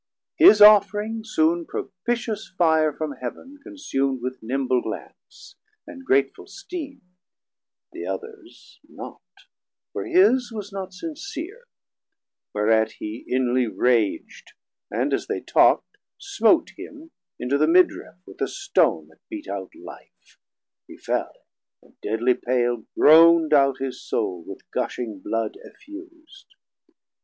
440 0.39 0.49
His 0.49 0.61
Offring 0.91 1.21
soon 1.23 1.63
propitious 1.67 2.47
Fire 2.57 2.91
from 2.91 3.11
Heav'n 3.21 3.59
Consum'd 3.63 4.19
with 4.23 4.41
nimble 4.41 4.81
glance, 4.81 5.57
and 5.85 6.03
grateful 6.03 6.47
steame; 6.47 7.03
The 7.91 8.07
others 8.07 8.79
not, 8.89 9.21
for 9.93 10.07
his 10.07 10.51
was 10.51 10.71
not 10.71 10.91
sincere; 10.91 11.67
Whereat 12.51 12.93
hee 12.93 13.23
inlie 13.29 13.67
rag'd, 13.67 14.53
and 14.89 15.13
as 15.13 15.27
they 15.27 15.39
talk'd, 15.41 15.99
Smote 16.17 16.71
him 16.75 17.11
into 17.37 17.59
the 17.59 17.67
Midriff 17.67 18.15
with 18.25 18.41
a 18.41 18.47
stone 18.47 19.07
That 19.09 19.19
beat 19.29 19.47
out 19.47 19.69
life; 19.75 20.39
he 20.87 20.97
fell, 20.97 21.45
and 21.83 21.93
deadly 22.01 22.33
pale 22.33 22.87
Groand 22.97 23.53
out 23.53 23.77
his 23.77 24.01
Soul 24.01 24.43
with 24.47 24.61
gushing 24.71 25.19
bloud 25.19 25.57
effus'd. 25.63 26.55